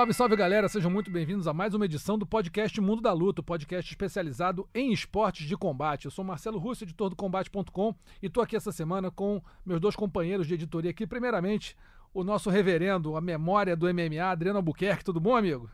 [0.00, 3.42] Salve, salve galera, sejam muito bem-vindos a mais uma edição do podcast Mundo da Luta,
[3.42, 6.06] o podcast especializado em esportes de combate.
[6.06, 9.94] Eu sou Marcelo Russo, editor do Combate.com, e estou aqui essa semana com meus dois
[9.94, 11.06] companheiros de editoria aqui.
[11.06, 11.76] Primeiramente,
[12.14, 15.04] o nosso reverendo, a memória do MMA, Adriano Albuquerque.
[15.04, 15.68] Tudo bom, amigo?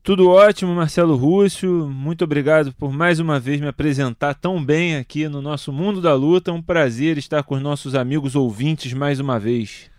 [0.00, 1.88] Tudo ótimo, Marcelo Rússio.
[1.88, 6.14] Muito obrigado por mais uma vez me apresentar tão bem aqui no nosso Mundo da
[6.14, 6.52] Luta.
[6.52, 9.90] É um prazer estar com os nossos amigos ouvintes mais uma vez.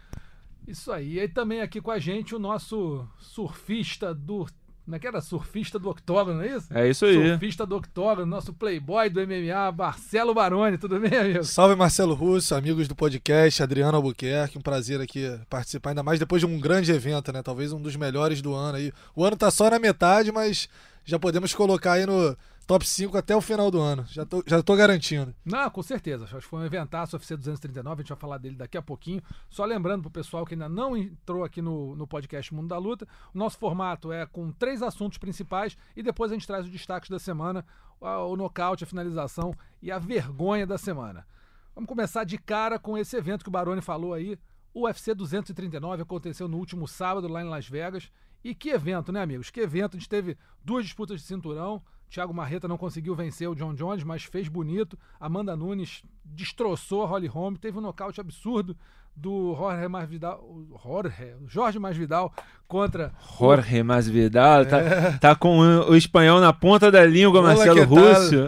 [0.68, 1.20] Isso aí.
[1.20, 4.46] E também aqui com a gente o nosso surfista do.
[4.84, 5.20] Como é que era?
[5.20, 6.78] Surfista do octógono, não é isso?
[6.78, 7.30] É isso aí.
[7.30, 10.78] Surfista do octógono, nosso playboy do MMA, Marcelo Baroni.
[10.78, 11.44] Tudo bem, amigo?
[11.44, 16.42] Salve Marcelo Russo, amigos do podcast, Adriano Albuquerque, um prazer aqui participar, ainda mais depois
[16.42, 17.42] de um grande evento, né?
[17.44, 18.94] Talvez um dos melhores do ano aí.
[19.14, 20.70] O ano tá só na metade, mas
[21.08, 22.36] já podemos colocar aí no
[22.68, 24.06] top 5 até o final do ano.
[24.08, 25.34] Já tô, já tô garantindo.
[25.46, 26.26] Não, com certeza.
[26.26, 29.24] Acho que foi um eventaço UFC 239, a gente vai falar dele daqui a pouquinho.
[29.50, 33.08] Só lembrando pro pessoal que ainda não entrou aqui no, no podcast Mundo da Luta,
[33.34, 37.10] o nosso formato é com três assuntos principais e depois a gente traz os destaques
[37.10, 37.66] da semana,
[38.02, 41.26] o nocaute, a finalização e a vergonha da semana.
[41.74, 44.38] Vamos começar de cara com esse evento que o Baroni falou aí.
[44.74, 48.12] O UFC 239 aconteceu no último sábado lá em Las Vegas.
[48.44, 49.50] E que evento, né, amigos?
[49.50, 49.98] Que evento.
[49.98, 51.82] A gente teve duas disputas de cinturão.
[52.10, 54.98] Thiago Marreta não conseguiu vencer o John Jones, mas fez bonito.
[55.20, 57.56] Amanda Nunes destroçou a Holly Holm.
[57.56, 58.78] Teve um nocaute absurdo
[59.18, 60.44] do Jorge Masvidal,
[60.84, 62.32] Jorge, Jorge Masvidal
[62.68, 67.88] contra Jorge Masvidal, tá, tá com o, espanhol na ponta da língua, Olá, Marcelo tal?
[67.88, 68.48] Rússio.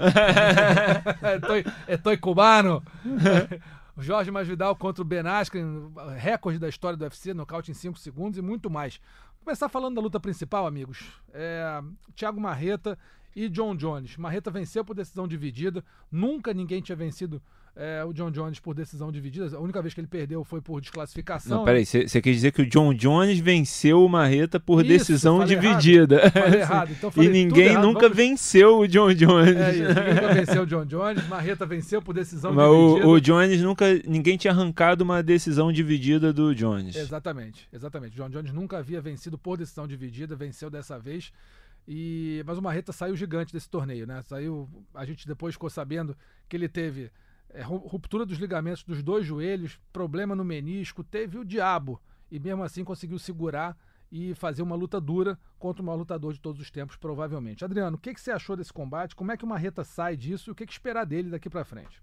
[1.35, 2.83] Estoy, estoy cubano.
[3.97, 8.37] Jorge Masvidal contra o Ben Askren, recorde da história do UFC, nocaute em 5 segundos
[8.37, 9.01] e muito mais.
[9.43, 11.11] Começar falando da luta principal, amigos.
[11.33, 11.81] É,
[12.15, 12.97] Thiago Marreta
[13.35, 14.17] e John Jones.
[14.17, 15.83] Marreta venceu por decisão dividida.
[16.11, 17.41] Nunca ninguém tinha vencido
[17.81, 19.55] é, o John Jones por decisão dividida.
[19.55, 21.59] A única vez que ele perdeu foi por desclassificação.
[21.59, 25.45] Não, peraí, você quer dizer que o John Jones venceu o Marreta por Isso, decisão
[25.45, 26.21] dividida.
[26.25, 26.53] errado.
[26.55, 26.91] Errado.
[26.91, 27.85] Então e ninguém errado.
[27.85, 29.55] nunca Vamos- venceu o John Jones.
[29.55, 31.27] É isso, ninguém nunca venceu o John Jones.
[31.29, 33.07] Marreta venceu por decisão Mas dividida.
[33.07, 33.85] o, o Jones nunca.
[34.05, 36.97] Ninguém tinha arrancado uma decisão dividida do Jones.
[36.97, 38.13] Exatamente, exatamente.
[38.17, 41.31] John Jones nunca havia vencido por decisão dividida, venceu dessa vez.
[41.87, 44.21] E mas o Marreta saiu gigante desse torneio, né?
[44.23, 46.13] Saiu, a gente depois ficou sabendo
[46.49, 47.09] que ele teve
[47.53, 51.99] é, ru- ruptura dos ligamentos dos dois joelhos, problema no menisco, teve o diabo
[52.31, 53.75] e mesmo assim conseguiu segurar
[54.11, 57.63] e fazer uma luta dura contra o maior lutador de todos os tempos, provavelmente.
[57.63, 59.15] Adriano, o que, que você achou desse combate?
[59.15, 61.63] Como é que o Marreta sai disso e o que, que esperar dele daqui pra
[61.63, 62.01] frente?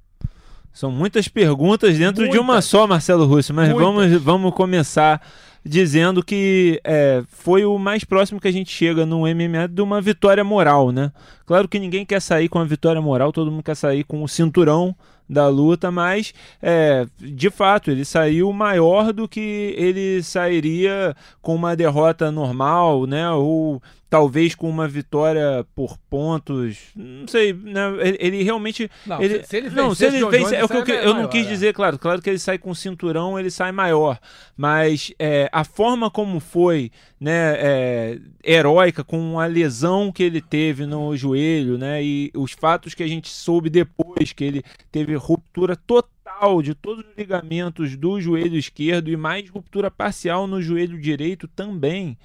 [0.73, 2.67] São muitas perguntas dentro de uma Muitas.
[2.67, 3.83] só, Marcelo Russo, mas Muitas.
[3.87, 5.27] vamos, vamos começar
[5.65, 10.01] dizendo que é, foi o mais próximo que a gente chega no MMA de uma
[10.03, 11.11] vitória moral, né?
[11.47, 14.29] Claro que ninguém quer sair com a vitória moral, todo mundo quer sair com o
[14.29, 14.95] cinturão
[15.29, 16.33] da luta, mas
[16.63, 23.31] é, de fato ele saiu maior do que ele sairia com uma derrota normal, né?
[23.31, 27.81] Ou talvez com uma vitória por pontos, não sei, né?
[28.01, 30.69] Ele, ele realmente Não, ele, se, se ele não, vencer se ele vence, é o
[30.69, 31.49] que eu, não quis é.
[31.49, 34.19] dizer, claro, claro que ele sai com cinturão, ele sai maior,
[34.57, 40.87] mas é, a forma como foi, né, é, heróica com a lesão que ele teve
[40.87, 44.63] no joelho, né, e os fatos que a gente soube depois que ele
[44.93, 50.63] teve ruptura total de todos os ligamentos do joelho esquerdo e mais ruptura parcial no
[50.63, 52.17] joelho direito também.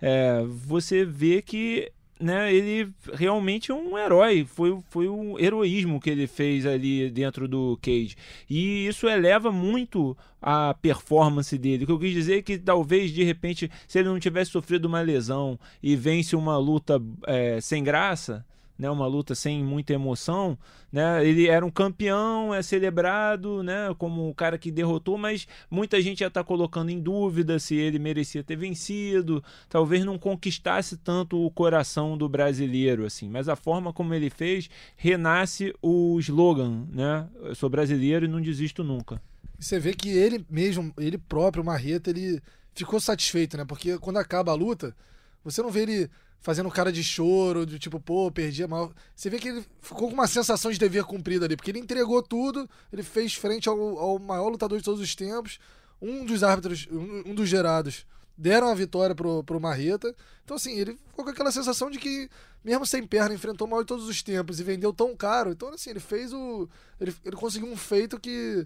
[0.00, 4.44] É, você vê que né, ele realmente é um herói.
[4.44, 8.16] Foi, foi um heroísmo que ele fez ali dentro do Cage.
[8.48, 11.84] E isso eleva muito a performance dele.
[11.84, 14.86] O que eu quis dizer é que talvez, de repente, se ele não tivesse sofrido
[14.86, 18.44] uma lesão e vence uma luta é, sem graça.
[18.78, 20.58] Né, uma luta sem muita emoção,
[20.92, 21.26] né?
[21.26, 26.20] Ele era um campeão, é celebrado, né, como o cara que derrotou, mas muita gente
[26.20, 31.50] já está colocando em dúvida se ele merecia ter vencido, talvez não conquistasse tanto o
[31.50, 37.26] coração do brasileiro assim, mas a forma como ele fez renasce o slogan, né?
[37.44, 39.22] Eu sou brasileiro e não desisto nunca.
[39.58, 42.42] Você vê que ele mesmo, ele próprio, Marreta, ele
[42.74, 43.64] ficou satisfeito, né?
[43.64, 44.94] Porque quando acaba a luta,
[45.42, 46.10] você não vê ele
[46.46, 48.68] fazendo cara de choro, de tipo, pô, perdi a.
[49.16, 52.22] Você vê que ele ficou com uma sensação de dever cumprido ali, porque ele entregou
[52.22, 55.58] tudo, ele fez frente ao, ao maior lutador de todos os tempos.
[56.00, 58.06] Um dos árbitros, um, um dos gerados,
[58.38, 60.14] deram a vitória pro, pro Marreta.
[60.44, 62.30] Então, assim, ele ficou com aquela sensação de que,
[62.64, 65.50] mesmo sem perna, enfrentou o maior de todos os tempos e vendeu tão caro.
[65.50, 66.68] Então, assim, ele fez o.
[67.00, 68.64] Ele, ele conseguiu um feito que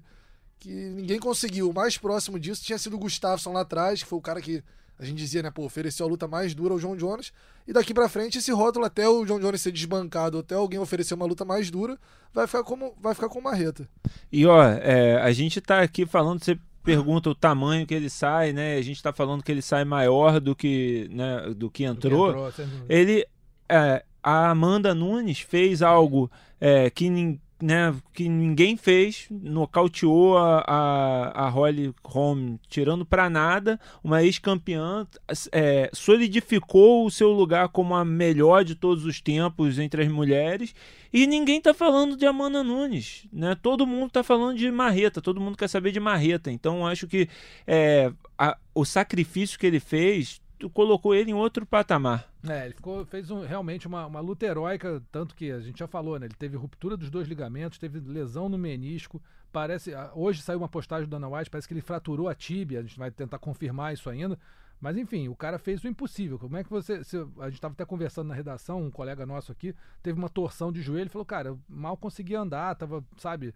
[0.58, 1.70] que ninguém conseguiu.
[1.70, 4.62] O mais próximo disso tinha sido o Gustafsson lá atrás, que foi o cara que
[5.00, 7.32] a gente dizia, né, pô, ofereceu a luta mais dura ao John Jones.
[7.66, 11.14] E daqui pra frente, esse rótulo, até o John Jones ser desbancado, até alguém oferecer
[11.14, 11.98] uma luta mais dura,
[12.34, 13.88] vai ficar, como, vai ficar com Marreta.
[14.30, 18.52] E ó, é, a gente tá aqui falando, você pergunta o tamanho que ele sai,
[18.52, 18.76] né?
[18.76, 22.28] A gente tá falando que ele sai maior do que, né, do que entrou.
[22.30, 22.86] Entrou, sem dúvida.
[22.88, 23.26] Ele,
[23.68, 26.30] é, a Amanda Nunes fez algo
[26.60, 33.28] é, que, nin- né, que ninguém fez, nocauteou a, a, a Holly Holm, tirando pra
[33.28, 35.06] nada, uma ex-campeã,
[35.52, 40.74] é, solidificou o seu lugar como a melhor de todos os tempos entre as mulheres,
[41.12, 43.56] e ninguém tá falando de Amanda Nunes, né?
[43.60, 47.28] Todo mundo tá falando de Marreta, todo mundo quer saber de Marreta, então acho que
[47.66, 52.28] é, a- o sacrifício que ele fez colocou ele em outro patamar.
[52.46, 55.86] É, ele ficou, fez um- realmente uma, uma luta heróica, tanto que a gente já
[55.86, 56.26] falou, né?
[56.26, 59.22] Ele teve ruptura dos dois ligamentos, teve lesão no menisco.
[59.52, 59.94] Parece.
[59.94, 62.80] ah, Hoje saiu uma postagem do Dana White, parece que ele fraturou a tíbia.
[62.80, 64.38] A gente vai tentar confirmar isso ainda.
[64.80, 66.38] Mas enfim, o cara fez o impossível.
[66.38, 67.04] Como é que você.
[67.04, 70.72] se- a gente estava até conversando na redação, um colega nosso aqui teve uma torção
[70.72, 73.54] de joelho e falou: Cara, mal conseguia andar, tava, sabe,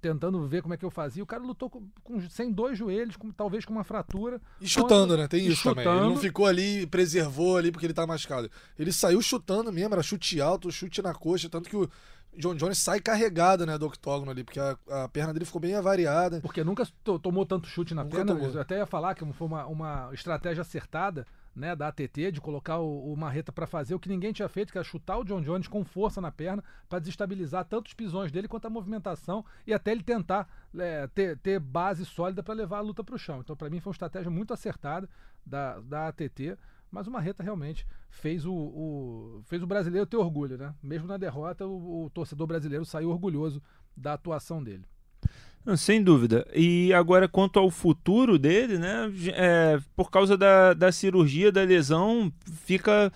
[0.00, 1.22] tentando ver como é que eu fazia.
[1.22, 4.40] O cara lutou com, com- sem dois joelhos, com- talvez com uma fratura.
[4.60, 5.26] E chutando, né?
[5.28, 5.84] Tem isso também.
[5.86, 6.20] Ele não chutando.
[6.20, 8.50] ficou ali, preservou ali porque ele tá machucado.
[8.78, 11.88] Ele saiu chutando mesmo, era chute alto, chute na coxa, tanto que o
[12.36, 15.74] John Jones sai carregado, né, do octógono ali, porque a, a perna dele ficou bem
[15.74, 16.40] avariada.
[16.40, 18.34] Porque nunca to- tomou tanto chute na Nunca perna.
[18.34, 18.50] tomou.
[18.50, 21.26] Eu até ia falar que foi uma, uma estratégia acertada
[21.58, 24.72] né, da ATT de colocar o, o Marreta para fazer o que ninguém tinha feito,
[24.72, 28.30] que é chutar o John Jones com força na perna para desestabilizar tanto os pisões
[28.30, 32.78] dele quanto a movimentação e até ele tentar é, ter, ter base sólida para levar
[32.78, 33.40] a luta para o chão.
[33.40, 35.08] Então, para mim, foi uma estratégia muito acertada
[35.44, 36.56] da, da ATT.
[36.90, 40.74] Mas o Marreta realmente fez o, o- fez o brasileiro ter orgulho, né?
[40.82, 43.62] Mesmo na derrota, o, o torcedor brasileiro saiu orgulhoso
[43.94, 44.86] da atuação dele.
[45.76, 46.46] Sem dúvida.
[46.54, 49.10] E agora, quanto ao futuro dele, né?
[49.34, 52.32] é, por causa da, da cirurgia, da lesão,
[52.64, 53.12] fica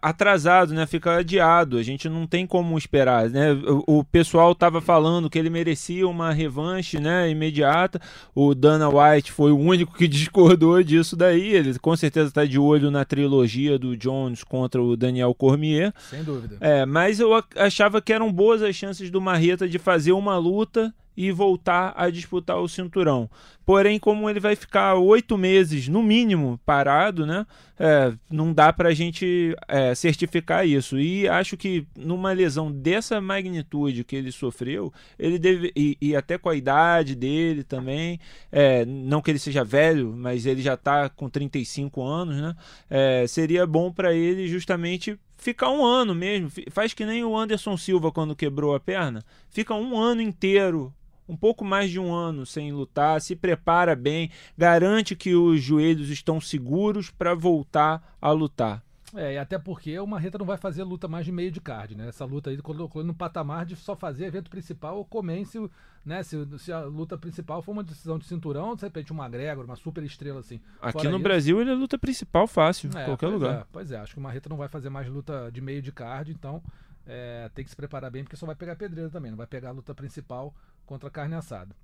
[0.00, 0.86] atrasado, né?
[0.86, 1.76] Fica adiado.
[1.76, 3.52] A gente não tem como esperar, né?
[3.86, 7.28] O, o pessoal estava falando que ele merecia uma revanche, né?
[7.28, 8.00] Imediata.
[8.34, 11.52] O Dana White foi o único que discordou disso daí.
[11.54, 15.92] Ele com certeza está de olho na trilogia do Jones contra o Daniel Cormier.
[16.08, 16.56] Sem dúvida.
[16.60, 20.36] É, mas eu ac- achava que eram boas as chances do Marreta de fazer uma
[20.38, 23.28] luta e voltar a disputar o cinturão.
[23.64, 27.46] Porém, como ele vai ficar oito meses, no mínimo, parado, né?
[27.84, 31.00] é, não dá pra gente é, certificar isso.
[31.00, 35.72] E acho que numa lesão dessa magnitude que ele sofreu, ele deve.
[35.74, 38.20] E, e até com a idade dele também,
[38.52, 42.54] é, não que ele seja velho, mas ele já tá com 35 anos, né?
[42.88, 46.52] É, seria bom pra ele justamente ficar um ano mesmo.
[46.70, 49.24] Faz que nem o Anderson Silva quando quebrou a perna.
[49.50, 50.94] Fica um ano inteiro,
[51.28, 56.08] um pouco mais de um ano sem lutar, se prepara bem, garante que os joelhos
[56.10, 58.82] estão seguros para voltar a lutar.
[59.14, 61.94] É, e até porque o Marreta não vai fazer luta mais de meio de card,
[61.94, 62.08] né?
[62.08, 65.04] Essa luta aí colocou no patamar de só fazer evento principal ou
[65.58, 65.70] o-
[66.04, 69.66] né, se, se a luta principal for uma decisão de cinturão, de repente um McGregor,
[69.66, 70.58] uma super estrela assim.
[70.80, 73.60] Aqui Fora no isso- Brasil ele é luta principal fácil, em É, qualquer pois lugar.
[73.60, 75.92] É, pois é, acho que o Marreta não vai fazer mais luta de meio de
[75.92, 76.62] card, então
[77.06, 79.68] é, tem que se preparar bem, porque só vai pegar pedreira também, não vai pegar
[79.68, 80.54] a luta principal
[80.86, 81.74] contra a carne assada.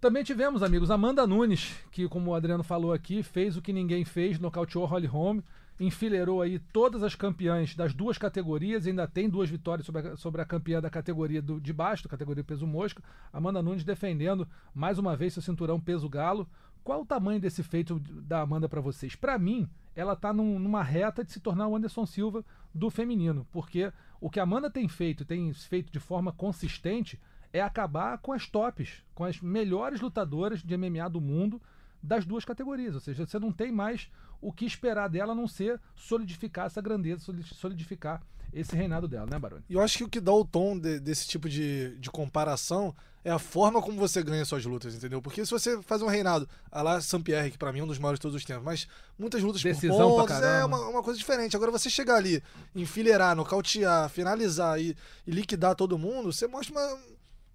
[0.00, 4.04] Também tivemos, amigos, Amanda Nunes, que, como o Adriano falou aqui, fez o que ninguém
[4.04, 5.40] fez, nocauteou Holly Holm,
[5.78, 10.40] enfileirou aí todas as campeãs das duas categorias, ainda tem duas vitórias sobre a, sobre
[10.40, 13.02] a campeã da categoria do, de baixo, da categoria peso mosca.
[13.32, 16.48] Amanda Nunes defendendo mais uma vez seu cinturão peso galo.
[16.82, 19.14] Qual o tamanho desse feito da Amanda para vocês?
[19.14, 22.42] Para mim, ela tá num- numa reta de se tornar o Anderson Silva
[22.74, 27.20] do feminino, porque o que a Amanda tem feito, tem feito de forma consistente,
[27.52, 31.60] é acabar com as tops, com as melhores lutadoras de MMA do mundo
[32.02, 32.94] das duas categorias.
[32.94, 34.08] Ou seja, você não tem mais
[34.40, 39.26] o que esperar dela a não ser solidificar essa grandeza, soli- solidificar esse reinado dela,
[39.30, 39.62] né, Baroni?
[39.68, 42.94] E eu acho que o que dá o tom de- desse tipo de, de comparação
[43.22, 45.20] é a forma como você ganha suas lutas, entendeu?
[45.20, 47.98] Porque se você faz um reinado, a lá Saint-Pierre, que pra mim é um dos
[47.98, 48.88] maiores de todos os tempos, mas
[49.18, 51.54] muitas lutas Decisão por pontos, é uma, uma coisa diferente.
[51.54, 52.42] Agora você chegar ali,
[52.74, 56.98] enfileirar, nocautear, finalizar e, e liquidar todo mundo, você mostra uma,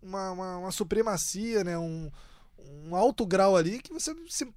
[0.06, 1.78] uma, uma, uma supremacia, né?
[1.78, 2.10] Um,
[2.88, 4.48] um alto grau ali que você se-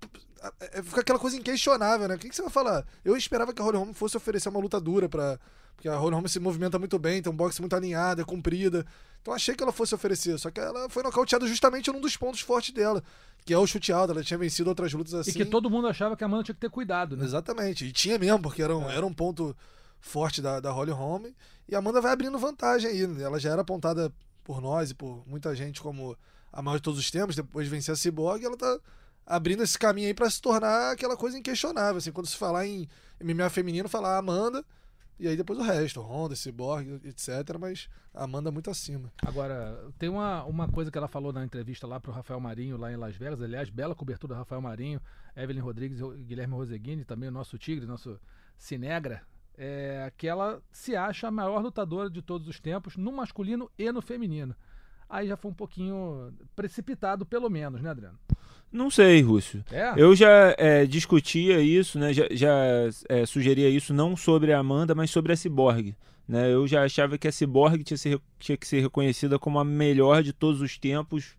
[0.60, 2.14] é- é- fica aquela coisa inquestionável, né?
[2.14, 2.84] O que, que você vai falar?
[3.04, 5.38] Eu esperava que a Holly Holm fosse oferecer uma luta dura para
[5.74, 8.84] porque a Holly Holm se movimenta muito bem, tem um boxe muito alinhado, é comprida.
[9.22, 12.40] Então achei que ela fosse oferecer, só que ela foi nocauteada justamente num dos pontos
[12.40, 13.00] fortes dela,
[13.44, 14.10] que é o chute alto.
[14.12, 15.30] Ela tinha vencido outras lutas assim.
[15.30, 17.24] E que todo mundo achava que a Amanda tinha que ter cuidado, né?
[17.24, 17.84] Exatamente.
[17.84, 19.56] E tinha mesmo, porque era um, era um ponto
[20.00, 21.26] forte da, da Holly Holm.
[21.68, 23.06] E a Amanda vai abrindo vantagem aí.
[23.06, 23.22] né?
[23.22, 24.12] Ela já era apontada
[24.48, 26.16] por nós e por muita gente como
[26.50, 28.80] a maior de todos os tempos, depois de vencer a Cyborg, ela tá
[29.26, 31.98] abrindo esse caminho aí pra se tornar aquela coisa inquestionável.
[31.98, 32.88] Assim, quando se falar em
[33.22, 34.64] MMA feminino, falar Amanda,
[35.20, 37.58] e aí depois o resto, Honda, Cyborg, etc.
[37.60, 39.12] Mas Amanda muito acima.
[39.20, 42.90] Agora, tem uma, uma coisa que ela falou na entrevista lá pro Rafael Marinho, lá
[42.90, 43.42] em Las Vegas.
[43.42, 44.98] Aliás, bela cobertura do Rafael Marinho,
[45.36, 48.18] Evelyn Rodrigues Guilherme Roseguini, também o nosso Tigre, nosso
[48.56, 49.20] Cinegra.
[49.60, 53.90] É, que ela se acha a maior lutadora de todos os tempos, no masculino e
[53.90, 54.54] no feminino.
[55.08, 58.18] Aí já foi um pouquinho precipitado, pelo menos, né, Adriano?
[58.70, 59.64] Não sei, Rússio.
[59.72, 59.94] É?
[59.96, 62.12] Eu já é, discutia isso, né?
[62.12, 62.54] Já, já
[63.08, 65.96] é, sugeria isso não sobre a Amanda, mas sobre a Cyborg.
[66.28, 66.52] Né?
[66.52, 70.34] Eu já achava que a Cyborg tinha, tinha que ser reconhecida como a melhor de
[70.34, 71.34] todos os tempos,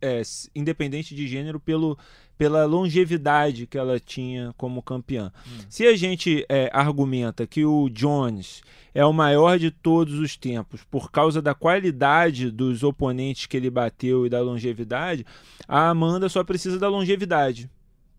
[0.00, 0.22] é,
[0.54, 1.98] independente de gênero, pelo,
[2.36, 5.32] pela longevidade que ela tinha como campeã.
[5.46, 5.64] Hum.
[5.68, 8.62] Se a gente é, argumenta que o Jones
[8.94, 13.70] é o maior de todos os tempos por causa da qualidade dos oponentes que ele
[13.70, 15.26] bateu e da longevidade,
[15.66, 17.70] a Amanda só precisa da longevidade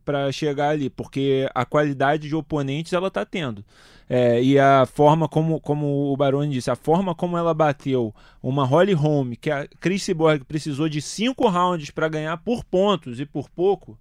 [0.09, 3.63] para chegar ali, porque a qualidade de oponentes ela está tendo.
[4.09, 8.11] É, e a forma como, como o Baroni disse, a forma como ela bateu
[8.41, 13.19] uma Holly Holm, que a Chris Cyborg precisou de cinco rounds para ganhar por pontos
[13.19, 13.95] e por pouco,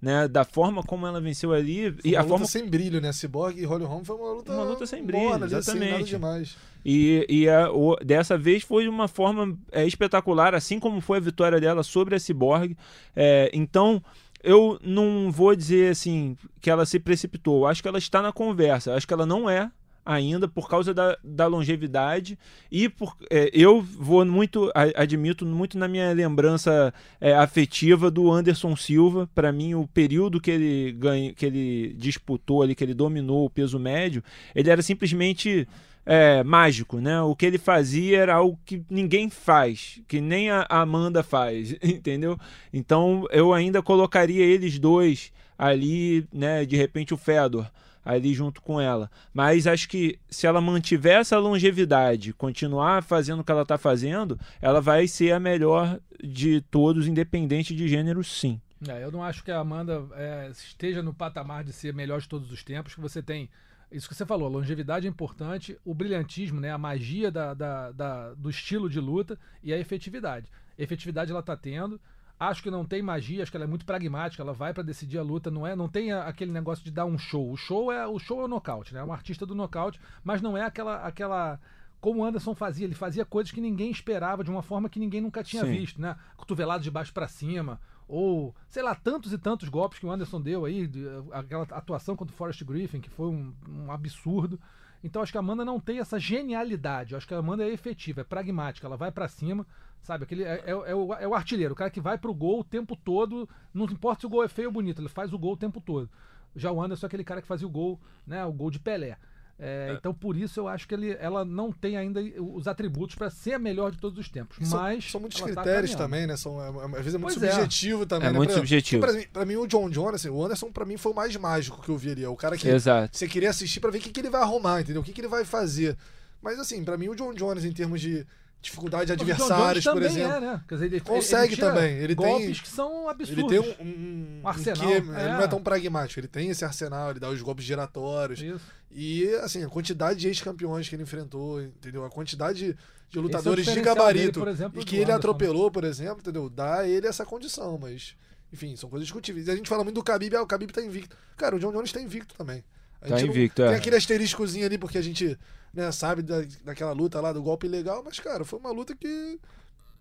[0.00, 3.00] né, da forma como ela venceu ali Foi e uma a luta forma sem brilho,
[3.00, 3.12] né?
[3.12, 4.52] Cyborg e Holly Holm foi uma luta.
[4.52, 6.04] Uma luta sem brilho, morna assim, exatamente.
[6.10, 6.56] demais.
[6.84, 11.18] E, e a- o- dessa vez foi de uma forma é, espetacular, assim como foi
[11.18, 12.76] a vitória dela sobre a Cyborg.
[13.16, 14.00] É, então,
[14.42, 17.66] eu não vou dizer assim que ela se precipitou.
[17.66, 18.94] Acho que ela está na conversa.
[18.94, 19.70] Acho que ela não é
[20.08, 22.38] ainda por causa da, da longevidade
[22.72, 28.74] e por é, eu vou muito admito muito na minha lembrança é, afetiva do Anderson
[28.74, 33.44] Silva para mim o período que ele ganha, que ele disputou ali que ele dominou
[33.44, 35.68] o peso médio ele era simplesmente
[36.10, 37.20] é, mágico, né?
[37.20, 42.38] O que ele fazia era algo que ninguém faz, que nem a Amanda faz, entendeu?
[42.72, 46.64] Então eu ainda colocaria eles dois ali, né?
[46.64, 47.70] De repente o Fedor
[48.02, 49.10] ali junto com ela.
[49.34, 54.40] Mas acho que se ela mantiver essa longevidade, continuar fazendo o que ela está fazendo,
[54.62, 58.58] ela vai ser a melhor de todos, independente de gênero, sim.
[58.88, 62.28] É, eu não acho que a Amanda é, esteja no patamar de ser melhor de
[62.28, 63.50] todos os tempos, que você tem.
[63.90, 67.92] Isso que você falou, a longevidade é importante, o brilhantismo, né, a magia da, da-
[67.92, 70.50] da- do estilo de luta e a efetividade.
[70.76, 71.98] Efetividade ela tá tendo.
[72.38, 75.18] Acho que não tem magia, acho que ela é muito pragmática, ela vai pra decidir
[75.18, 77.50] a luta, não é, não tem a- aquele negócio de dar um show.
[77.50, 79.00] O show é o show é o nocaute, né?
[79.00, 81.58] É um artista do nocaute, mas não é aquela aquela
[82.00, 85.20] como o Anderson fazia, ele fazia coisas que ninguém esperava de uma forma que ninguém
[85.20, 85.72] nunca tinha Sim.
[85.72, 86.14] visto, né?
[86.36, 90.40] Cotovelado de baixo pra cima, ou sei lá, tantos e tantos golpes que o Anderson
[90.40, 94.58] deu aí, de- aquela atuação contra o Forrest Griffin, que foi um, um absurdo.
[95.04, 97.14] Então acho que a Amanda não tem essa genialidade.
[97.14, 99.66] Acho que a Amanda é efetiva, é pragmática, ela vai pra cima,
[100.02, 100.24] sabe?
[100.24, 102.64] Aquele é, é- é o, é o artilheiro, o cara que vai pro gol o
[102.64, 105.52] tempo todo, não importa se o gol é feio ou bonito, ele faz o gol
[105.52, 106.08] o tempo todo.
[106.56, 108.44] Já o Anderson é aquele cara que fazia o gol, né?
[108.44, 109.16] O gol de Pelé.
[109.60, 113.28] É, Então, por isso, eu acho que ele, ela não tem ainda os atributos pra
[113.28, 114.56] ser a melhor de todos os tempos.
[114.68, 115.98] São, Mas são muitos tá critérios caminhando.
[115.98, 116.36] também, né?
[116.36, 117.50] São, é, é, às vezes é muito Pois é.
[117.52, 118.28] subjetivo também.
[118.28, 118.36] É né?
[118.36, 119.00] muito exemplo, subjetivo.
[119.02, 121.34] Pra mim, pra mim, o John Jones, assim, o Anderson, pra mim, foi o mais
[121.36, 122.22] mágico que eu vi ali.
[122.24, 123.16] É o cara que Exato.
[123.16, 125.02] você queria assistir pra ver o que, que ele vai arrumar, entendeu?
[125.02, 125.96] O que, que ele vai fazer.
[126.40, 128.24] Mas, assim, pra mim, o John Jones, em termos de
[128.60, 130.32] dificuldade de adversários, por também exemplo.
[130.36, 130.60] É, né?
[130.68, 133.38] Quer dizer, ele, Consegue tira também, ele tem- golpes que são absurdos.
[133.38, 134.96] Ele tem um, um, Um arsenal, quê, é.
[134.96, 136.18] Ele não é tão pragmático.
[136.20, 138.40] Ele tem esse arsenal, ele dá os golpes giratórios.
[138.40, 138.60] Isso.
[138.90, 142.04] E, assim, a quantidade de ex-campeões que ele enfrentou, entendeu?
[142.04, 142.76] A quantidade de,
[143.10, 145.18] de é lutadores de diferencial gabarito dele, exemplo, e que ele Anderson.
[145.18, 146.48] atropelou, por exemplo, entendeu?
[146.48, 148.16] Dá a ele essa condição, mas,
[148.52, 149.46] enfim, são coisas discutíveis.
[149.46, 151.16] E a gente fala muito do Khabib, ah, o Khabib tá invicto.
[151.36, 152.64] Cara, o John Jones tá invicto também.
[153.00, 153.76] A Tá invicto, Tem é.
[153.76, 155.38] aquele asteriscozinho ali porque a gente
[155.78, 159.38] né, sabe da, daquela luta lá do golpe ilegal, mas, cara, foi uma luta que.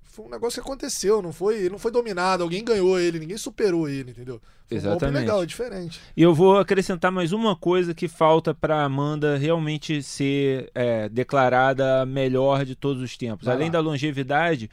[0.03, 3.37] Foi um negócio que aconteceu, não foi, ele não foi dominado, alguém ganhou ele, ninguém
[3.37, 4.41] superou ele, entendeu?
[4.67, 5.19] Foi um golpe Exatamente.
[5.21, 6.01] legal, é diferente.
[6.15, 12.01] E eu vou acrescentar mais uma coisa que falta para Amanda realmente ser é, declarada
[12.01, 13.45] a melhor de todos os tempos.
[13.45, 13.73] Vai Além lá.
[13.73, 14.71] da longevidade,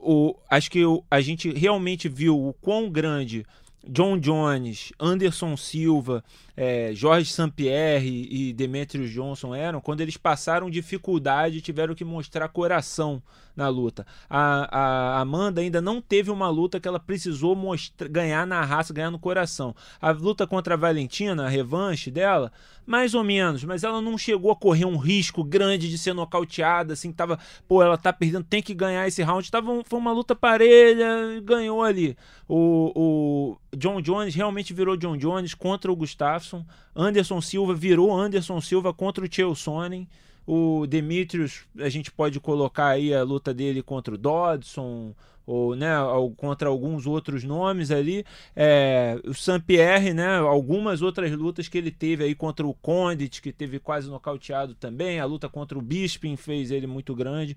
[0.00, 3.46] o, acho que o- a gente realmente viu o quão grande
[3.88, 6.22] John Jones, Anderson Silva,
[6.56, 13.22] é, Jorge Sampierre e Demetrius Johnson eram quando eles passaram dificuldade tiveram que mostrar coração
[13.54, 14.06] na luta.
[14.28, 18.94] A, a Amanda ainda não teve uma luta que ela precisou mostra- ganhar na raça,
[18.94, 19.74] ganhar no coração.
[20.00, 22.50] A luta contra a Valentina, a revanche dela,
[22.86, 26.94] mais ou menos, mas ela não chegou a correr um risco grande de ser nocauteada,
[26.94, 29.50] assim, tava, pô, ela tá perdendo, tem que ganhar esse round.
[29.50, 32.16] Tava, foi uma luta parelha, ganhou ali.
[32.48, 36.64] O, o John Jones realmente virou John Jones contra o Gustafsson.
[36.94, 40.08] Anderson Silva virou Anderson Silva contra o Chael Sonnen.
[40.46, 45.14] O Demetrius, a gente pode colocar aí a luta dele contra o Dodson,
[45.46, 45.90] ou né,
[46.36, 48.24] contra alguns outros nomes ali.
[48.54, 53.52] É, o Saint-Pierre, né, algumas outras lutas que ele teve aí contra o Condit, que
[53.52, 55.20] teve quase nocauteado também.
[55.20, 57.56] A luta contra o Bisping fez ele muito grande.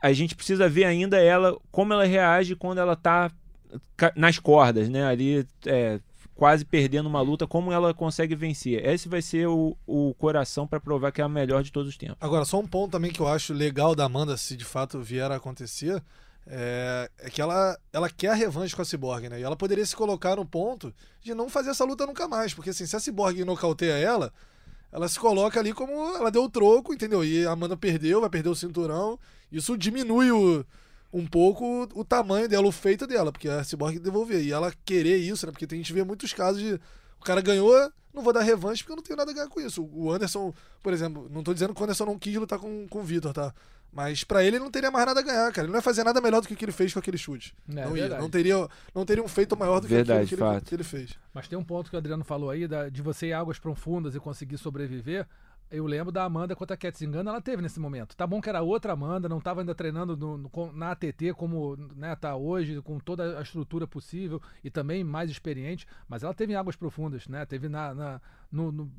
[0.00, 3.30] A gente precisa ver ainda ela, como ela reage quando ela tá
[3.96, 5.04] ca- nas cordas, né?
[5.04, 6.00] Ali é,
[6.38, 8.86] quase perdendo uma luta, como ela consegue vencer.
[8.86, 11.96] Esse vai ser o, o coração para provar que é a melhor de todos os
[11.96, 12.16] tempos.
[12.20, 15.28] Agora, só um ponto também que eu acho legal da Amanda, se de fato vier
[15.32, 16.00] a acontecer,
[16.46, 19.40] é, é que ela, ela quer a revanche com a Cyborg, né?
[19.40, 22.54] E ela poderia se colocar no ponto de não fazer essa luta nunca mais.
[22.54, 24.32] Porque assim, se a Cyborg nocauteia ela,
[24.92, 27.24] ela se coloca ali como ela deu o troco, entendeu?
[27.24, 29.18] E a Amanda perdeu, vai perder o cinturão.
[29.50, 30.64] Isso diminui o-
[31.12, 34.42] um pouco o, tamanho dela, o feito dela, porque a Cyborg devolver.
[34.42, 35.52] E ela querer isso, né?
[35.52, 36.74] Porque tem- a gente vê muitos casos de.
[37.20, 37.74] O cara ganhou,
[38.14, 39.88] não vou dar revanche porque eu não tenho nada a ganhar com isso.
[39.92, 43.00] O Anderson, por exemplo, não tô dizendo que o Anderson não quis lutar com, com
[43.00, 43.52] o Vitor, tá?
[43.90, 45.64] Mas pra ele ele não teria mais nada a ganhar, cara.
[45.64, 47.54] Ele não ia fazer nada melhor do que o que ele fez com aquele chute.
[47.70, 48.02] É, não ia.
[48.02, 48.20] verdade.
[48.22, 50.84] Não teria, não teria um feito maior do que Verdade, aquilo que ele, que ele
[50.84, 51.10] fez.
[51.32, 53.58] Mas tem um ponto que o Adriano falou aí, da- de você ir a águas
[53.58, 55.26] profundas e conseguir sobreviver.
[55.70, 58.16] Eu lembro da Amanda contra a Cat Zingano, ela teve nesse momento.
[58.16, 61.76] Tá bom que era outra Amanda, não estava ainda treinando no- no- na ATT como
[61.94, 66.54] né, tá hoje, com toda a estrutura possível e também mais experiente, mas ela teve
[66.54, 67.44] em águas profundas, né?
[67.44, 68.20] Teve na, na-
[68.50, 68.90] no- no-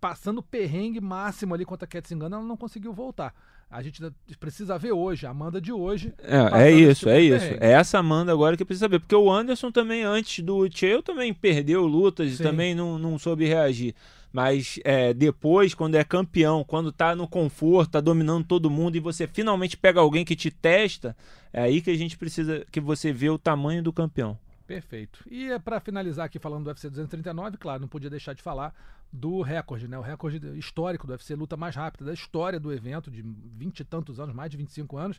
[0.00, 3.32] passando perrengue máximo ali contra a Cat Zingano, ela não conseguiu voltar.
[3.68, 4.00] A gente
[4.38, 6.14] precisa ver hoje, a Amanda de hoje.
[6.18, 7.46] É, é isso, tipo é isso.
[7.60, 9.00] É essa Amanda agora que precisa saber.
[9.00, 12.42] Porque o Anderson também, antes do Chael, também perdeu lutas e Sim.
[12.44, 13.92] também não, não soube reagir.
[14.36, 19.00] Mas é, depois, quando é campeão, quando tá no conforto, tá dominando todo mundo e
[19.00, 21.16] você finalmente pega alguém que te testa,
[21.50, 24.38] é aí que a gente precisa que você vê o tamanho do campeão.
[24.66, 25.24] Perfeito.
[25.26, 28.74] E é para finalizar aqui falando do UFC 239, claro, não podia deixar de falar
[29.10, 29.98] do recorde, né?
[29.98, 33.84] O recorde histórico do UFC, luta mais rápida da história do evento, de 20 e
[33.84, 35.18] tantos anos, mais de 25 anos.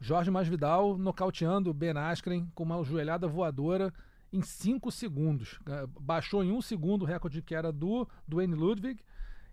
[0.00, 3.94] Jorge Masvidal nocauteando Ben Askren com uma joelhada voadora
[4.32, 5.58] em 5 segundos.
[5.68, 9.00] Eh, Baixou em um segundo o recorde que era do Dwayne Ludwig.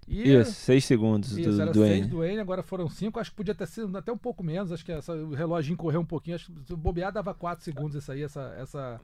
[0.07, 1.95] E Isso, seis segundos isso, do era Dwayne.
[1.95, 3.19] seis do Wayne, agora foram cinco.
[3.19, 4.71] Acho que podia ter sido até um pouco menos.
[4.71, 6.35] Acho que essa- o reloginho correu um pouquinho.
[6.35, 9.01] Acho que se bobear dava quatro segundos isso aí, essa, essa,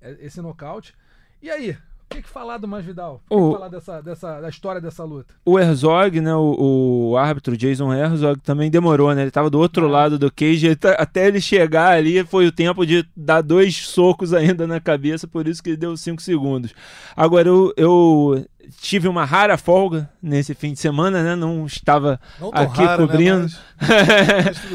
[0.00, 0.94] é- esse nocaute.
[1.42, 1.76] E aí?
[2.10, 3.20] O que, que falar do Masvidal?
[3.28, 5.34] O que, O- que falar dessa, dessa, da história dessa luta?
[5.44, 9.22] O Herzog, né, o, o árbitro Jason Herzog também demorou, né?
[9.22, 9.90] Ele tava do outro Ah.
[9.90, 13.74] lado do cage, ele tá- até ele chegar ali foi o tempo de dar dois
[13.76, 16.72] socos ainda na cabeça, por isso que ele deu cinco segundos.
[17.16, 18.46] Agora eu, eu
[18.80, 21.34] tive uma rara folga nesse fim de semana, né?
[21.34, 23.46] Não estava Não aqui raro, cobrindo.
[23.46, 23.48] Né,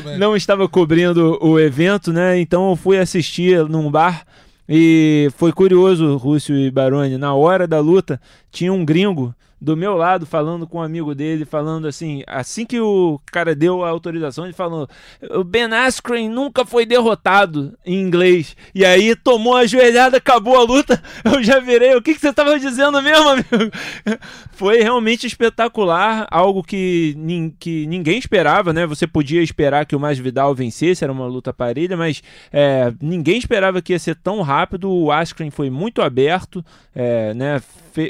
[0.03, 2.37] mas, não estava cobrindo o evento, né?
[2.39, 4.25] Então eu fui assistir num bar
[4.71, 7.17] e foi curioso, Rússio e Baroni.
[7.17, 11.45] Na hora da luta, tinha um gringo do meu lado falando com um amigo dele,
[11.45, 14.87] falando assim, assim que o cara deu a autorização, ele falou:
[15.31, 18.55] "O Ben Askren nunca foi derrotado em inglês".
[18.73, 21.01] E aí tomou a joelhada, acabou a luta.
[21.25, 23.47] Eu já virei, o que que você estava dizendo mesmo, amigo?
[24.51, 28.85] Foi realmente espetacular, algo que, nin- que ninguém esperava, né?
[28.85, 33.81] Você podia esperar que o Masvidal vencesse, era uma luta parelha, mas é, ninguém esperava
[33.81, 34.91] que ia ser tão rápido.
[34.91, 37.61] O Askren foi muito aberto, é, né?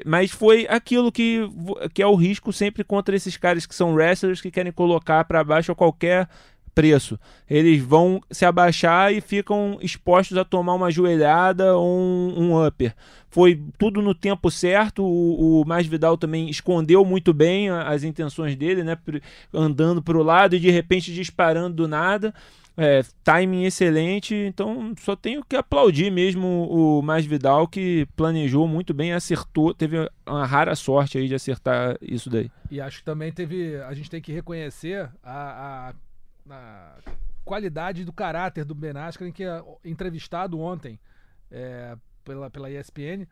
[0.06, 1.41] Mas foi aquilo que,
[1.93, 5.43] que é o risco sempre contra esses caras que são wrestlers que querem colocar para
[5.43, 6.28] baixo qualquer
[6.69, 7.19] preço.
[7.49, 12.93] Eles vão se abaixar e ficam expostos a tomar uma joelhada ou um, um upper.
[13.29, 15.03] Foi tudo no tempo certo.
[15.03, 18.97] O, o Masvidal também escondeu muito bem as intenções dele, né?
[19.53, 22.34] Andando para o lado e de repente disparando do nada.
[22.82, 29.12] É, timing excelente, então só tenho que aplaudir mesmo o Masvidal que planejou muito bem,
[29.12, 32.49] acertou, teve uma rara sorte aí de acertar isso daí.
[32.71, 33.75] E acho que também teve.
[33.82, 35.93] A gente tem que reconhecer a, a-
[36.51, 36.97] a
[37.45, 40.99] qualidade do caráter do Ben Askren, que é entrevistado ontem
[41.51, 43.25] é, pela, pela ESPN,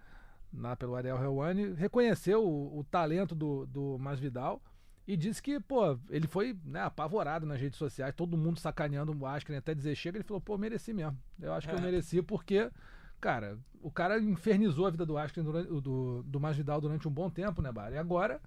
[0.51, 4.61] na, pelo Ariel Helwani, reconheceu o, o talento do, do Masvidal
[5.07, 9.25] e disse que, pô, ele foi né, apavorado nas redes sociais, todo mundo sacaneando o
[9.25, 11.17] Askren até dizer chega, ele falou, pô, mereci mesmo.
[11.39, 11.81] Eu acho que eu É.
[11.81, 12.69] mereci porque,
[13.21, 17.29] cara, o cara infernizou a vida do Askren, durante, do, do Masvidal durante um bom
[17.29, 17.91] tempo, né, Bar?
[17.93, 18.41] E agora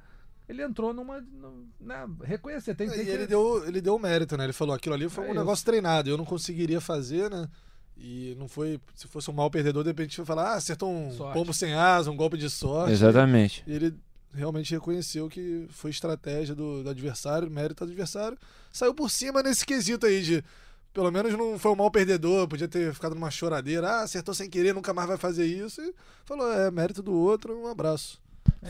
[0.51, 1.21] ele entrou numa.
[1.21, 3.11] num- né, reconhecer, tem, tem E que.
[3.11, 4.45] ele deu, ele deu o mérito, né?
[4.45, 5.39] Ele falou, aquilo ali foi É um isso.
[5.41, 7.49] negócio treinado, eu não conseguiria fazer, né?
[7.97, 8.81] E não foi.
[8.95, 11.35] Se fosse um mau perdedor, de repente vai falar, ah, acertou um Sorte.
[11.35, 12.93] pombo sem asa, um golpe de sorte.
[12.93, 13.63] Exatamente.
[13.67, 13.95] E ele
[14.33, 18.39] realmente reconheceu que foi estratégia do, do adversário, mérito do adversário.
[18.73, 20.45] Saiu por cima nesse quesito aí de.
[20.93, 23.89] Pelo menos não foi um mau perdedor, podia ter ficado numa choradeira.
[23.89, 25.81] Ah, acertou sem querer, nunca mais vai fazer isso.
[25.81, 28.21] E falou, é, mérito do outro, um abraço.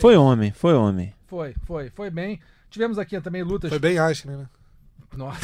[0.00, 1.14] Foi homem, foi homem.
[1.30, 2.40] Foi, foi, foi bem.
[2.68, 3.70] Tivemos aqui também lutas.
[3.70, 4.48] Foi bem Askren, né?
[5.16, 5.40] Nossa,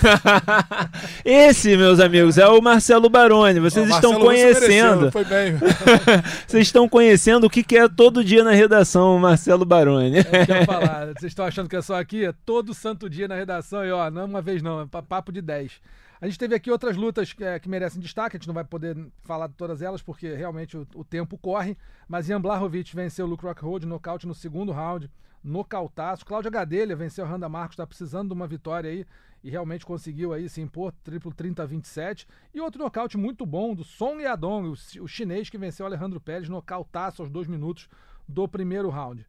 [1.25, 3.61] Esse, meus amigos, é o Marcelo Baroni.
[3.61, 5.13] Vocês Ó, estão Marcelo conhecendo.
[5.13, 5.55] Foi bem.
[6.47, 10.19] Vocês estão conhecendo o que, que é todo dia na redação, o Marcelo Baroni.
[10.19, 11.07] é o que eu ia falar.
[11.07, 12.25] Vocês estão achando que é só aqui?
[12.25, 15.03] É todo santo dia na redação e ó, não é uma vez não, é pa-
[15.03, 15.81] papo de 10.
[16.21, 18.65] A gente teve aqui outras lutas que, é, que merecem destaque, a gente não vai
[18.65, 21.77] poder falar de todas elas porque realmente o, o tempo corre,
[22.09, 25.11] mas Ian Blachowicz venceu o Luke Rockhold nocaute no segundo round,
[25.47, 26.27] nocautaço.
[26.27, 29.07] Cláudia Gadelha venceu a Randa Marcos, está precisando de uma vitória aí
[29.43, 32.27] e realmente conseguiu aí se impor, triplo 30 a 27.
[32.53, 36.49] E outro nocaute muito bom do Song Yadong, o, o chinês que venceu Alejandro Pérez,
[36.49, 37.89] nocautaço aos dois minutos
[38.29, 39.25] do primeiro round.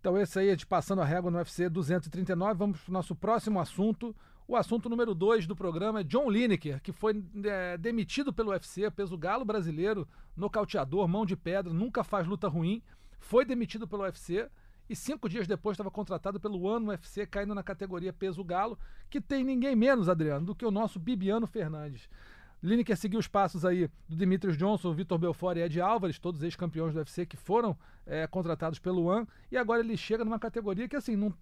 [0.00, 2.54] Então, esse aí, a gente passando a régua no UFC 239.
[2.54, 4.14] Vamos para o nosso próximo assunto.
[4.48, 8.88] O assunto número 2 do programa é John Lineker, que foi é, demitido pelo UFC,
[8.92, 12.80] peso galo brasileiro, nocauteador, mão de pedra, nunca faz luta ruim.
[13.18, 14.48] Foi demitido pelo UFC
[14.88, 18.78] e cinco dias depois estava contratado pelo One UFC, caindo na categoria peso galo,
[19.10, 22.08] que tem ninguém menos, Adriano, do que o nosso Bibiano Fernandes.
[22.62, 26.94] Lineker seguiu os passos aí do Demetrius Johnson, Vitor Belfort e Ed Álvares, todos ex-campeões
[26.94, 30.96] do UFC que foram é, contratados pelo One, e agora ele chega numa categoria que
[30.96, 31.32] assim, não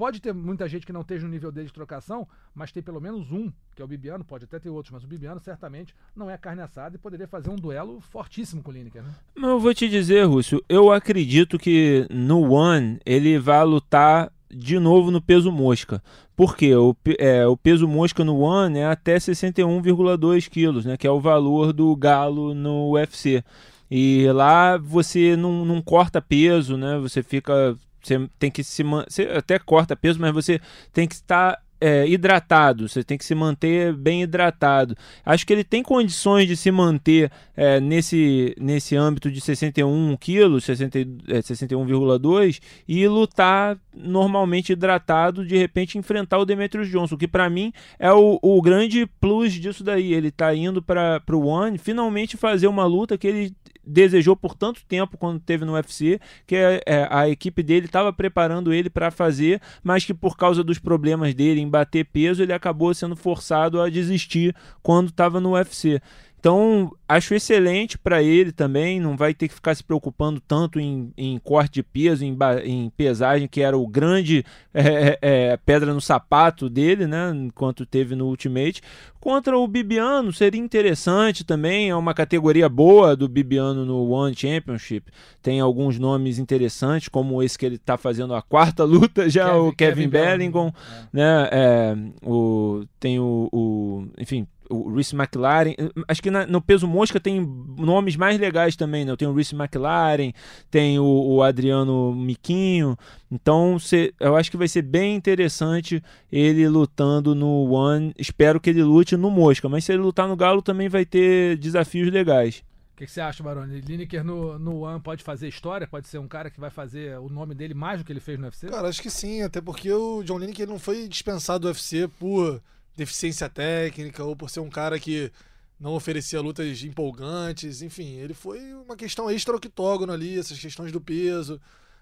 [0.00, 3.02] pode ter muita gente que não esteja no nível dele de trocação, mas tem pelo
[3.02, 6.30] menos um, que é o Bibiano, pode até ter outros, mas o Bibiano certamente não
[6.30, 9.14] é carne assada e poderia fazer um duelo fortíssimo com o Lineker, né?
[9.36, 14.78] Mas eu vou te dizer, Rússio, eu acredito que no One ele vai lutar de
[14.78, 16.02] novo no peso mosca.
[16.34, 16.74] Por quê?
[16.74, 20.96] O, é, o peso mosca no One é até 61,2 quilos, né?
[20.96, 23.44] Que é o valor do galo no UFC.
[23.90, 26.98] E lá você não, não corta peso, né?
[27.00, 27.76] Você fica.
[28.02, 28.82] Você tem que se.
[28.82, 30.60] Você até corta peso, mas você
[30.92, 32.88] tem que estar é, hidratado.
[32.88, 34.94] Você tem que se manter bem hidratado.
[35.24, 40.64] Acho que ele tem condições de se manter é, nesse, nesse âmbito de 61 quilos,
[40.64, 47.26] 60 e- é, 61,2 e lutar normalmente hidratado, de repente enfrentar o Demetrius Johnson, que
[47.26, 50.12] para mim é o, o grande plus disso daí.
[50.12, 54.84] Ele tá indo para o One finalmente fazer uma luta que ele desejou por tanto
[54.86, 59.10] tempo quando teve no UFC, que é, é, a equipe dele estava preparando ele para
[59.10, 63.80] fazer, mas que por causa dos problemas dele em bater peso, ele acabou sendo forçado
[63.80, 66.00] a desistir quando estava no UFC.
[66.40, 71.12] Então, acho excelente para ele também, não vai ter que ficar se preocupando tanto em,
[71.14, 76.00] em corte de peso, em, em pesagem, que era o grande é, é, pedra no
[76.00, 78.80] sapato dele, né, enquanto teve no Ultimate.
[79.20, 85.12] Contra o Bibiano seria interessante também, é uma categoria boa do Bibiano no One Championship.
[85.42, 89.74] Tem alguns nomes interessantes, como esse que ele está fazendo a quarta luta já, o
[89.74, 90.72] Kevin, Bellingham,
[91.12, 91.48] né?
[91.52, 95.74] é, o, tem o, o- enfim, o Reece McLaren.
[96.08, 97.40] Acho que na- no peso mosca tem
[97.76, 99.14] nomes mais legais também, né?
[99.16, 100.32] Tem o Reece McLaren,
[100.70, 102.96] tem o, o Adriano Miquinho.
[103.30, 108.12] Então, cê- eu acho que vai ser bem interessante ele lutando no One.
[108.18, 111.56] Espero que ele lute no mosca, mas se ele lutar no galo também vai ter
[111.58, 112.62] desafios legais.
[112.94, 113.80] O que, você acha, Baroni?
[113.80, 115.86] Lineker no, no One pode fazer história?
[115.86, 118.38] Pode ser um cara que vai fazer o nome dele mais do que ele fez
[118.38, 118.68] no UFC?
[118.68, 122.60] Cara, acho que sim, até porque o John Lineker não foi dispensado do UFC por
[123.00, 125.32] deficiência técnica ou por ser um cara que
[125.78, 131.58] não oferecia lutas empolgantes, enfim, ele foi uma questão extra-octógono ali, essas questões do peso,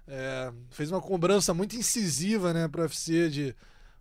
[0.06, 3.54] é, fez uma cobrança muito incisiva, né, pro UFC de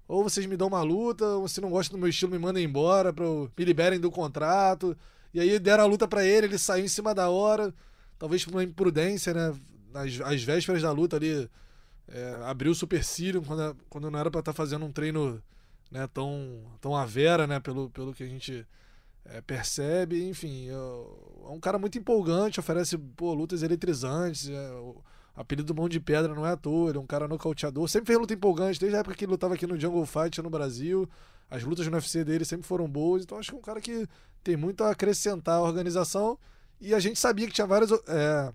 [0.07, 2.63] ou vocês me dão uma luta, ou se não gostam do meu estilo me mandem
[2.63, 4.97] embora, pro, me liberem do contrato,
[5.33, 7.73] e aí deram a luta pra ele, ele saiu em cima da hora,
[8.17, 9.53] talvez por uma imprudência, né,
[9.93, 11.49] às, às vésperas da luta ali,
[12.07, 15.43] é, abriu o supercílio quando, quando não era pra estar fazendo um treino
[15.91, 18.65] né, tão, tão à vera, né, pelo, pelo que a gente
[19.25, 20.27] é, percebe.
[20.27, 24.49] Enfim, é um cara muito empolgante, oferece pô, lutas eletrizantes.
[24.49, 25.03] é, o
[25.35, 27.87] apelido Mão de Pedra não é à toa, ele é um cara nocauteador.
[27.87, 30.49] Sempre fez luta empolgante, desde a época que ele lutava aqui no Jungle Fight no
[30.49, 31.07] Brasil.
[31.49, 34.07] As lutas no UFC dele sempre foram boas, então acho que é um cara que
[34.43, 36.37] tem muito a acrescentar à organização.
[36.81, 38.51] E a gente sabia que tinha vários, é,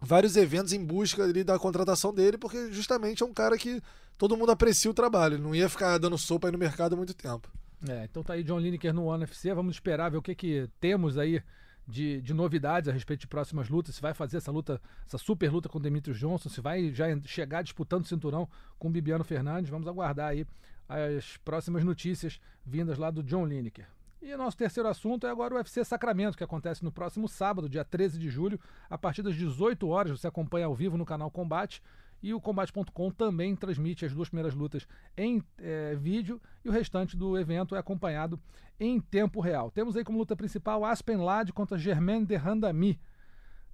[0.00, 3.80] vários eventos em busca ali da contratação dele, porque justamente é um cara que
[4.18, 5.38] todo mundo aprecia o trabalho.
[5.38, 7.48] Não ia ficar dando sopa aí no mercado há muito tempo.
[7.88, 9.54] É, então tá aí John Lineker no One UFC.
[9.54, 11.40] Vamos esperar ver o que, que temos aí
[11.86, 13.94] de, de novidades a respeito de próximas lutas.
[13.94, 17.06] Se vai fazer essa luta, essa super luta com o Demetrius Johnson, se vai já
[17.24, 19.70] chegar disputando o cinturão com o Bibiano Fernandes.
[19.70, 20.44] Vamos aguardar aí
[20.88, 23.86] as próximas notícias vindas lá do John Lineker.
[24.20, 27.84] E nosso terceiro assunto é agora o UFC Sacramento, que acontece no próximo sábado, dia
[27.84, 28.58] 13 de julho,
[28.90, 30.18] a partir das 18 horas.
[30.18, 31.80] Você acompanha ao vivo no canal Combate.
[32.22, 37.16] E o Combate.com também transmite as duas primeiras lutas em eh, vídeo e o restante
[37.16, 38.40] do evento é acompanhado
[38.78, 39.70] em tempo real.
[39.70, 42.98] Temos aí como luta principal Aspen Ladd contra Germaine de Randami.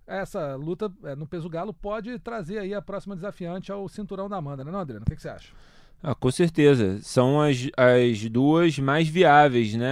[0.06, 4.36] Essa luta eh, no peso galo pode trazer aí a próxima desafiante ao cinturão da
[4.36, 5.04] Amanda, né, Adriano?
[5.04, 5.52] O que, que você acha?
[6.06, 6.98] Ah, com certeza.
[7.00, 9.88] São as, as duas mais viáveis, né?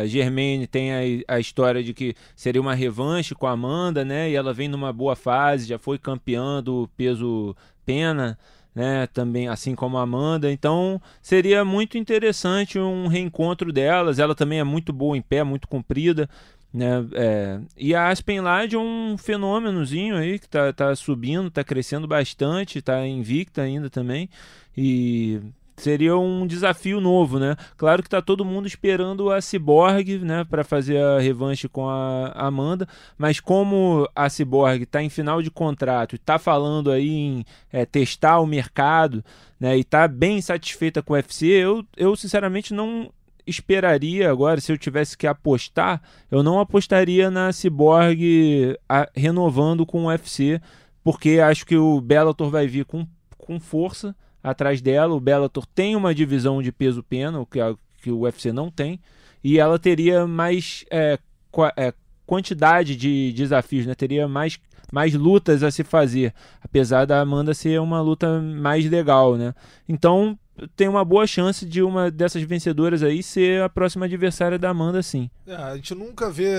[0.00, 4.30] A Germaine tem a, a história de que seria uma revanche com a Amanda, né?
[4.30, 8.38] E ela vem numa boa fase, já foi campeã do peso pena,
[8.72, 9.08] né?
[9.08, 10.52] Também assim como a Amanda.
[10.52, 14.20] Então seria muito interessante um reencontro delas.
[14.20, 16.30] Ela também é muito boa em pé, muito comprida.
[16.72, 17.06] Né?
[17.12, 22.06] É, e a Aspen Ladd é um fenômenozinho aí que tá, tá subindo, tá crescendo
[22.08, 24.28] bastante, tá invicta ainda também.
[24.76, 25.40] E
[25.76, 27.56] seria um desafio novo, né?
[27.76, 32.32] Claro que tá todo mundo esperando a Cyborg, né, para fazer a revanche com a
[32.34, 32.86] Amanda,
[33.18, 37.84] mas como a Cyborg tá em final de contrato e tá falando aí em é,
[37.84, 39.24] testar o mercado,
[39.58, 43.10] né, e tá bem satisfeita com o UFC, eu, eu sinceramente não
[43.46, 46.00] esperaria agora, se eu tivesse que apostar,
[46.30, 50.60] eu não apostaria na Cyborg a, renovando com o UFC,
[51.02, 55.14] porque acho que o Bellator vai vir com, com força atrás dela.
[55.14, 59.00] O Bellator tem uma divisão de peso pena, que, a, que o UFC não tem,
[59.42, 61.18] e ela teria mais é,
[61.50, 61.92] qua, é,
[62.26, 63.94] quantidade de desafios, né?
[63.94, 64.58] teria mais,
[64.92, 69.36] mais lutas a se fazer, apesar da Amanda ser uma luta mais legal.
[69.36, 69.54] Né?
[69.88, 70.38] Então,
[70.76, 75.02] tem uma boa chance de uma dessas vencedoras aí ser a próxima adversária da Amanda,
[75.02, 75.30] sim.
[75.46, 76.52] É, a gente nunca vê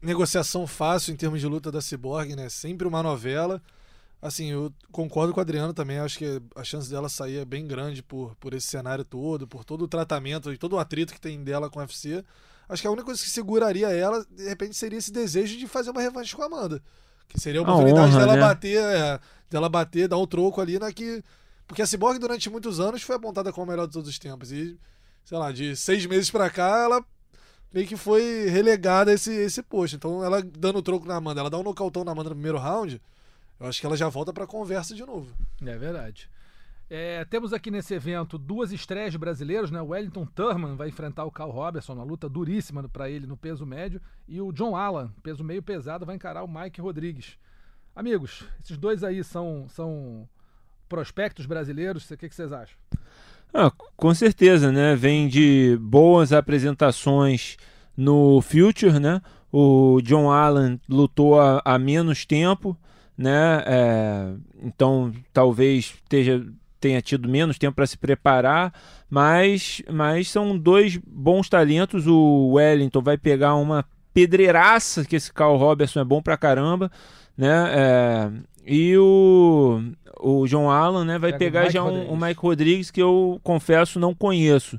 [0.00, 2.48] negociação fácil em termos de luta da Cyborg, né?
[2.48, 3.60] Sempre uma novela.
[4.20, 5.98] Assim, eu concordo com o Adriano também.
[5.98, 9.64] Acho que a chance dela sair é bem grande por, por esse cenário todo, por
[9.64, 12.24] todo o tratamento e todo o atrito que tem dela com o UFC.
[12.68, 15.90] Acho que a única coisa que seguraria ela, de repente, seria esse desejo de fazer
[15.90, 16.82] uma revanche com a Amanda.
[17.28, 18.40] Que seria a oportunidade a honra, dela né?
[18.40, 19.20] bater, é,
[19.50, 21.22] dela bater, dar o um troco ali na que
[21.66, 24.52] porque a Cyborg, durante muitos anos, foi apontada como a melhor de todos os tempos.
[24.52, 24.78] E,
[25.24, 27.04] sei lá, de seis meses pra cá, ela
[27.72, 29.96] meio que foi relegada a esse, esse posto.
[29.96, 32.58] Então, ela dando o troco na Amanda, ela dá um nocautão na Amanda no primeiro
[32.58, 33.00] round,
[33.58, 35.34] eu acho que ela já volta pra conversa de novo.
[35.64, 36.30] É verdade.
[36.88, 39.80] É, temos aqui nesse evento duas estreias brasileiros, né?
[39.80, 43.66] O Wellington Thurman vai enfrentar o Carl Robertson, uma luta duríssima para ele no peso
[43.66, 47.36] médio, e o John Allen, peso meio pesado, vai encarar o Mike Rodrigues.
[47.94, 50.28] Amigos, esses dois aí são, são
[50.88, 52.10] prospectos brasileiros?
[52.10, 52.76] O que, que vocês acham?
[53.52, 54.94] Ah, com certeza, né?
[54.94, 57.56] Vem de boas apresentações
[57.96, 59.22] no Future, né?
[59.50, 62.76] O John Allen lutou há, há menos tempo,
[63.16, 63.62] né?
[63.64, 66.44] É, então talvez esteja,
[66.78, 68.74] tenha tido menos tempo para se preparar,
[69.08, 72.06] mas, mas são dois bons talentos.
[72.06, 76.90] O Wellington vai pegar uma pedreiraça, que esse Carl Robertson é bom pra caramba,
[77.36, 77.70] né?
[77.74, 78.30] É,
[78.66, 79.80] e o,
[80.20, 84.00] o João Alan né, vai Pega pegar já um, o Mike Rodrigues, que eu confesso
[84.00, 84.78] não conheço.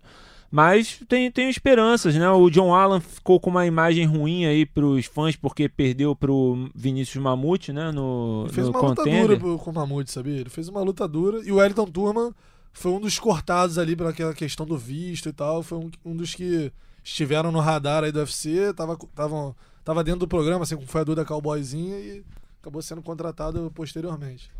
[0.49, 2.29] Mas tem, tenho esperanças, né?
[2.29, 7.21] O John Allen ficou com uma imagem ruim aí pros fãs porque perdeu pro Vinícius
[7.21, 7.91] Mamute, né?
[7.91, 9.21] No, Ele fez no uma contender.
[9.23, 10.39] luta dura com o Mamute, sabia?
[10.39, 11.41] Ele fez uma luta dura.
[11.43, 12.31] E o Wellington Turman
[12.71, 15.61] foi um dos cortados ali pelaquela questão do visto e tal.
[15.63, 16.71] Foi um, um dos que
[17.03, 18.73] estiveram no radar aí do UFC.
[18.73, 22.23] Tava, tava, tava dentro do programa, assim, foi a Duda Cowboyzinha e
[22.67, 24.51] acabou sendo contratado posteriormente.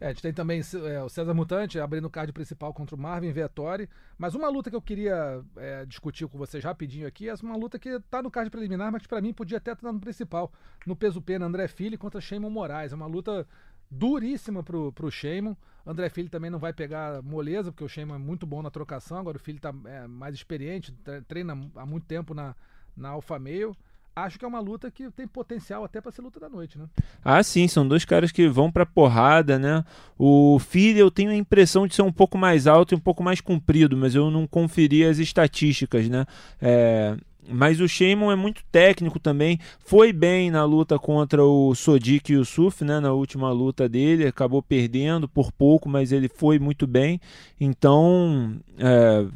[0.00, 2.98] É, a gente tem também é, o César Mutante abrindo o card principal contra o
[2.98, 3.88] Marvin Vettori.
[4.18, 7.78] Mas uma luta que eu queria é, discutir com vocês rapidinho aqui é uma luta
[7.78, 10.52] que está no card preliminar, mas que para mim podia até estar no principal.
[10.84, 12.92] No peso pena, André Fili contra Shimon Moraes.
[12.92, 13.46] É uma luta
[13.88, 15.54] duríssima pro, pro Shimon.
[15.86, 19.18] André Filho também não vai pegar moleza, porque o Shimon é muito bom na trocação.
[19.18, 20.92] Agora o Filho está é, mais experiente,
[21.28, 22.56] treina há muito tempo na,
[22.96, 23.76] na Alfa Meio
[24.14, 26.86] acho que é uma luta que tem potencial até para ser luta da noite, né?
[27.24, 29.84] Ah, sim, são dois caras que vão para porrada, né?
[30.18, 33.22] O Filho eu tenho a impressão de ser um pouco mais alto e um pouco
[33.22, 36.26] mais comprido, mas eu não conferi as estatísticas, né?
[36.60, 37.16] É...
[37.48, 39.58] Mas o Sheyman é muito técnico também.
[39.80, 43.00] Foi bem na luta contra o Sodik Yusuf, né?
[43.00, 44.26] Na última luta dele.
[44.26, 47.20] Acabou perdendo por pouco, mas ele foi muito bem.
[47.60, 49.26] Então, é,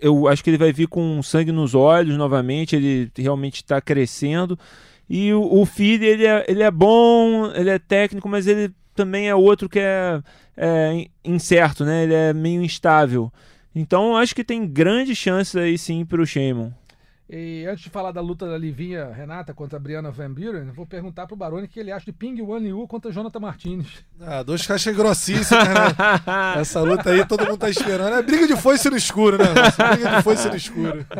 [0.00, 4.58] eu acho que ele vai vir com sangue nos olhos novamente, ele realmente está crescendo.
[5.08, 9.34] E o, o ele é, ele é bom, ele é técnico, mas ele também é
[9.34, 10.20] outro que é,
[10.56, 12.04] é incerto, né?
[12.04, 13.32] Ele é meio instável.
[13.74, 16.72] Então acho que tem grandes chances aí sim para o Sheyman.
[17.28, 20.86] E antes de falar da luta da Livinha Renata contra a Brianna Van Buren, vou
[20.86, 24.04] perguntar pro Baroni o que ele acha de Ping Wan Liu contra Jonathan Martinez.
[24.20, 25.74] Ah, dois caixas grossíssimos, né?
[26.60, 28.14] Essa luta aí todo mundo tá esperando.
[28.14, 29.46] É briga de foice no escuro, né?
[29.90, 31.04] Briga de foice no escuro.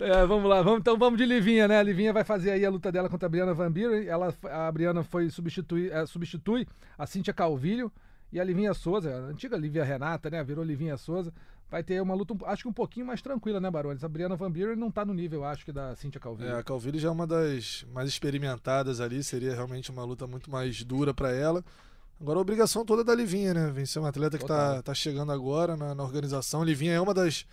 [0.00, 1.78] É, vamos lá, vamos, então vamos de Livinha, né?
[1.78, 4.06] A Livinha vai fazer aí a luta dela contra a Brianna Van Buren.
[4.06, 7.92] Ela, a Brianna foi substituir, é, substitui a Cíntia Calvilho
[8.32, 10.42] e a Livinha Souza, a antiga Livia Renata, né?
[10.42, 11.32] Virou Livinha Souza
[11.70, 14.02] vai ter uma luta, acho que um pouquinho mais tranquila, né, Barões?
[14.02, 16.50] A Brianna Van Buren não tá no nível, acho que, da Cynthia Calvillo.
[16.50, 20.50] É, a Calvillo já é uma das mais experimentadas ali, seria realmente uma luta muito
[20.50, 21.64] mais dura para ela.
[22.20, 23.70] Agora a obrigação toda é da Livinha, né?
[23.70, 24.82] Vencer um atleta que tá, Total.
[24.82, 26.64] tá chegando agora na, na organização.
[26.64, 27.46] Livinha é uma das,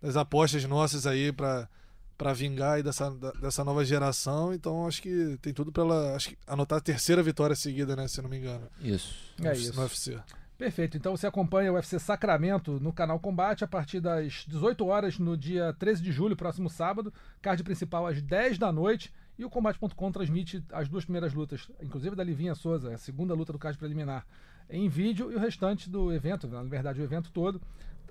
[0.00, 1.68] das apostas nossas aí pra,
[2.16, 4.54] pra vingar aí dessa, dessa nova geração.
[4.54, 8.08] Então acho que tem tudo pra ela acho que anotar a terceira vitória seguida, né?
[8.08, 8.66] Se eu não me engano.
[8.80, 9.14] Isso.
[9.38, 9.76] É no, isso.
[9.76, 10.18] No UFC.
[10.58, 10.96] Perfeito.
[10.96, 15.36] Então você acompanha o UFC Sacramento no canal Combate a partir das 18 horas no
[15.36, 17.12] dia 13 de julho, próximo sábado.
[17.42, 19.12] Card principal às 10 da noite.
[19.38, 23.52] E o Combate.com transmite as duas primeiras lutas, inclusive da Livinha Souza, a segunda luta
[23.52, 24.26] do card preliminar,
[24.70, 25.30] em vídeo.
[25.30, 27.60] E o restante do evento, na verdade o evento todo,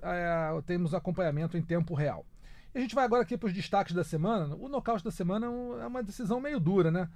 [0.00, 2.24] é, temos acompanhamento em tempo real.
[2.72, 4.54] E a gente vai agora aqui para os destaques da semana.
[4.54, 7.08] O nocaute da semana é é uma decisão meio dura, né?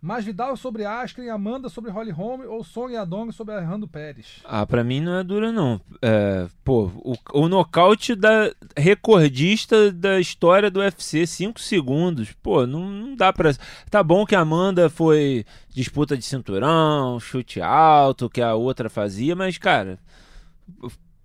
[0.00, 4.40] Masvidal sobre Askren, Amanda sobre Holly Holm ou Song Yadong sobre Alejandro Pérez?
[4.44, 5.80] Ah, pra mim não é dura, não.
[6.00, 12.32] É, pô, o, o nocaute da recordista da história do UFC, 5 segundos.
[12.40, 13.52] Pô, não, não dá pra.
[13.90, 19.34] Tá bom que a Amanda foi disputa de cinturão, chute alto, que a outra fazia,
[19.34, 19.98] mas, cara.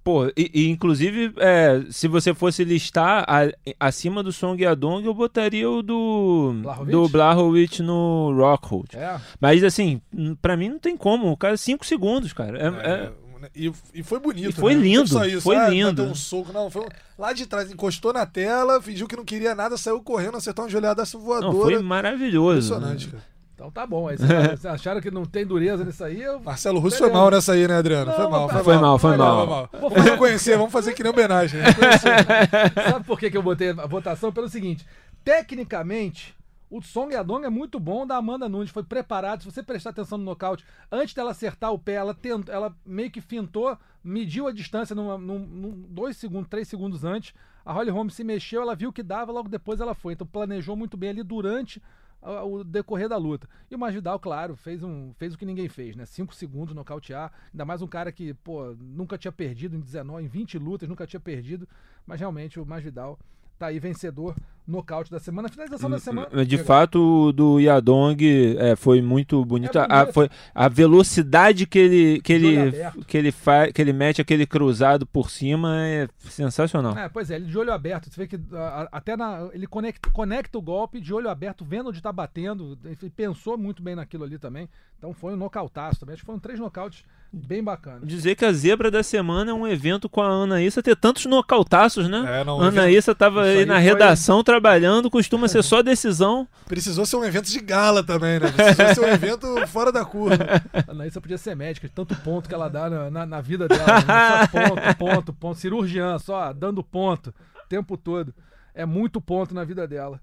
[0.03, 5.13] Pô, e, e, inclusive, é, se você fosse listar a- acima do Song Yadong, eu
[5.13, 6.91] botaria o do Blachowicz?
[6.91, 8.97] do Blachowicz no Rockhold.
[8.97, 10.01] É, Mas assim,
[10.41, 11.31] pra mim não tem como.
[11.31, 12.57] O cara, 5 segundos, cara.
[12.59, 13.11] É, é-
[13.55, 14.49] E, e foi bonito.
[14.49, 14.77] E foi né?
[14.79, 16.01] Não lindo, só isso, foi ah, lindo.
[16.03, 16.69] Deu um soco, não.
[16.71, 16.87] Foi um-
[17.19, 20.71] lá de trás, encostou na tela, fingiu que não queria nada, saiu correndo, acertou uma
[20.71, 21.51] joelhadaça voadora.
[21.53, 22.73] Não, foi maravilhoso.
[22.73, 23.32] Impressionante, cara.
[23.53, 24.07] Então tá bom.
[24.07, 26.21] Aí vocês acharam que não tem dureza nisso aí?
[26.21, 26.39] Eu...
[26.39, 27.11] Marcelo Russo Beleza.
[27.13, 28.05] foi mal nessa aí, né, Adriano?
[28.07, 29.69] Não, foi mal, tá- Foi mal, foi mal.
[29.79, 31.61] Vou Vamos reconhecer, vamos fazer que nem homenagem.
[31.61, 31.67] né?
[32.91, 34.31] Sabe por que, que eu botei a votação?
[34.31, 34.85] Pelo seguinte:
[35.23, 36.35] tecnicamente,
[36.69, 38.71] o Song Yadong é muito bom da Amanda Nunes.
[38.71, 39.41] Foi preparado.
[39.43, 43.11] Se você prestar atenção no nocaute, antes dela acertar o pé, ela, tent, ela meio
[43.11, 47.33] que fintou, mediu a distância num, num, num dois segundos, três segundos antes.
[47.65, 50.13] A Holly Holm se mexeu, ela viu que dava, logo depois ela foi.
[50.13, 51.81] Então planejou muito bem ali durante
[52.23, 53.47] o decorrer da luta.
[53.69, 56.05] E o Masvidal, claro, fez, um, fez o que ninguém fez, né?
[56.05, 57.31] Cinco segundos nocautear.
[57.51, 61.05] Ainda mais um cara que, pô, nunca tinha perdido em 19, em 20 lutas, nunca
[61.05, 61.67] tinha perdido.
[62.05, 63.19] Mas realmente o Masvidal
[63.59, 64.35] tá aí vencedor,
[64.67, 65.49] nocaute da semana.
[65.49, 66.45] Finalização da semana.
[66.45, 69.77] De fato, o do Yadong é, foi muito bonito.
[69.77, 73.05] É A- foi, a velocidade que ele, que ele, aberto.
[73.05, 76.97] que ele, fa, que ele mete aquele cruzado por cima é sensacional.
[76.97, 78.09] É, pois é, ele de olho aberto.
[78.09, 81.89] Você vê que a- até na, ele conecta, conecta o golpe de olho aberto, vendo
[81.89, 82.77] onde tá batendo.
[82.85, 84.69] Ele pensou muito bem naquilo ali também.
[84.97, 86.13] Então foi um nocautaço também.
[86.13, 88.01] Acho que foram três nocautes bem bacanas.
[88.07, 92.07] Dizer que a zebra da semana é um evento com a Anaísa ter tantos nocautaços,
[92.07, 92.41] né?
[92.41, 95.81] É, não, A Anaísa tava Isso aí aí na foi- redação trabalhando, costuma ser só
[95.81, 96.47] decisão.
[96.67, 98.51] Precisou ser um evento de gala também, né?
[98.51, 100.37] Precisou ser um evento fora da curva.
[100.87, 103.67] A Anaísa podia ser médica, de tanto ponto que ela dá na, na, na vida
[103.67, 103.83] dela.
[103.85, 104.47] né?
[104.47, 105.59] Só ponto, ponto, ponto.
[105.59, 108.33] Cirurgiã, só dando ponto o tempo todo.
[108.75, 110.19] É muito ponto na vida dela.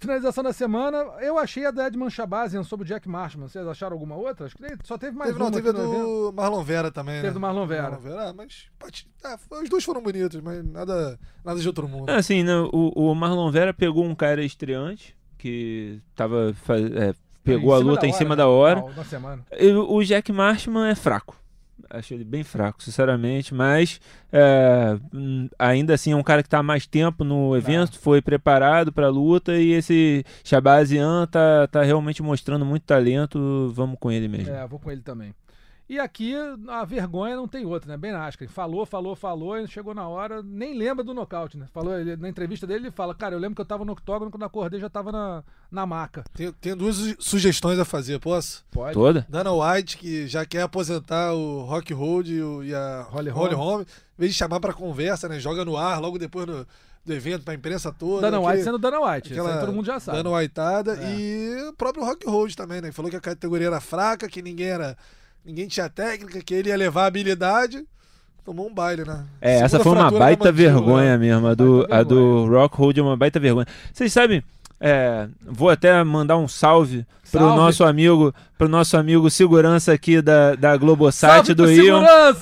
[0.00, 3.46] Finalização da semana, eu achei a da Edman Shabazian sobre o Jack Marshman.
[3.48, 4.46] Vocês acharam alguma outra?
[4.46, 7.20] Acho que só teve mais Teve, não, uma teve a do Marlon Vera também, né?
[7.20, 8.00] Teve do Marlon Vera.
[8.18, 12.10] ah, mas pode- ah, os dois foram bonitos, mas nada, nada de outro mundo.
[12.10, 16.54] É, Assim, né, o, o Marlon Vera pegou um cara estreante que tava
[16.96, 18.36] é, pegou Em a cima luta em cima né?
[18.36, 18.80] da hora.
[18.80, 19.44] Na, na semana.
[19.52, 21.36] E O Jack Marshman é fraco.
[21.88, 24.00] Acho ele bem fraco, sinceramente, mas
[24.32, 28.92] é, hum, ainda assim é um cara que está mais tempo no evento, foi preparado
[28.92, 33.72] para a luta e esse Shabazian tá, tá realmente mostrando muito talento.
[33.74, 34.52] Vamos com ele mesmo.
[34.52, 35.34] É, vou com ele também.
[35.92, 36.36] E aqui
[36.68, 37.96] a vergonha não tem outra, né?
[37.96, 41.66] Ben Askren falou, falou, falou, e chegou na hora, nem lembra do nocaute, né?
[41.74, 44.30] Falou, ele- na entrevista dele, ele fala, cara, eu lembro que eu tava no octógono,
[44.30, 46.22] quando acordei já tava na, na maca.
[46.32, 48.64] Tenho, tenho duas su- sugestões a fazer, posso?
[48.70, 48.94] Pode.
[48.94, 49.26] Toda?
[49.28, 53.54] Dana White, que já quer aposentar o Rock Road e, o- e a Holly Holly
[53.56, 53.66] Holm.
[53.70, 55.40] Holm, em vez de chamar pra conversa, né?
[55.40, 56.64] Joga no ar logo depois do,
[57.04, 58.20] do evento, pra imprensa toda.
[58.30, 60.18] Dana aquele- White sendo Dana White, aquela aí todo mundo já sabe.
[60.22, 61.16] Dana Whiteada É.
[61.18, 62.92] e o próprio Rock Road também, né?
[62.92, 64.96] Falou que a categoria era fraca, que ninguém era.
[65.44, 67.84] Ninguém tinha técnica, que ele ia levar habilidade.
[68.44, 69.24] Tomou um baile, né?
[69.40, 70.72] É, Segunda essa foi uma baita mandíbula.
[70.72, 71.46] vergonha mesmo.
[71.46, 73.66] A do, Baita a do Rockhold é uma baita vergonha.
[73.92, 74.42] Vocês sabem,
[74.80, 77.56] é, vou até mandar um salve pro Salve.
[77.56, 81.66] nosso amigo, pro nosso amigo segurança aqui da, da Globosat do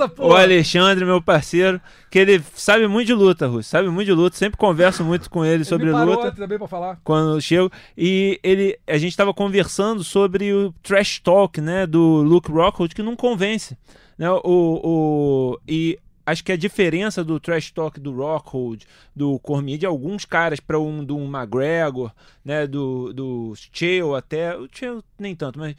[0.08, 0.28] pô!
[0.28, 4.36] O Alexandre, meu parceiro, que ele sabe muito de luta, Russo, sabe muito de luta,
[4.36, 7.00] sempre converso muito com ele Ele sobre luta também pra falar.
[7.02, 7.70] quando eu chego.
[7.96, 13.02] E ele, a gente estava conversando sobre o trash talk, né, do Luke Rockhold, que
[13.02, 13.76] não convence,
[14.16, 14.30] né?
[14.30, 15.98] O, o, e
[16.30, 20.78] acho que a diferença do trash talk do Rockhold, do Cormier, de alguns caras para
[20.78, 22.12] um do McGregor,
[22.44, 25.74] né, do, do Chael até, o Chael nem tanto, mas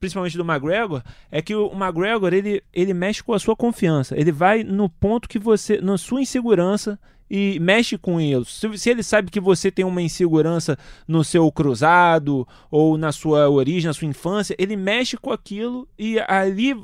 [0.00, 4.18] principalmente do McGregor, é que o McGregor ele, ele mexe com a sua confiança.
[4.18, 6.98] Ele vai no ponto que você, na sua insegurança,
[7.30, 8.44] e mexe com isso.
[8.44, 10.78] Se, se, ele sabe que você tem uma insegurança
[11.08, 16.18] no seu cruzado ou na sua origem, na sua infância, ele mexe com aquilo e
[16.28, 16.76] ali